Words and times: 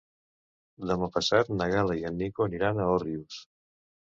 Demà 0.91 1.09
passat 1.17 1.51
na 1.59 1.67
Gal·la 1.73 1.99
i 2.01 2.07
en 2.11 2.17
Nico 2.23 2.47
aniran 2.51 2.81
a 2.81 2.89
Òrrius. 2.95 3.43